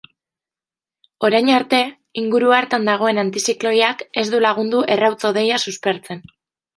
[1.27, 1.81] Orain arte,
[2.23, 6.25] inguru hartan dagoen antizikloiak ez du lagundu errauts hodeia suspertzen.